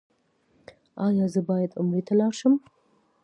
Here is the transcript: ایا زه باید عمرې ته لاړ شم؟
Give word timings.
ایا 1.05 1.25
زه 1.33 1.41
باید 1.49 1.71
عمرې 1.79 2.01
ته 2.07 2.13
لاړ 2.19 2.33
شم؟ 2.39 2.53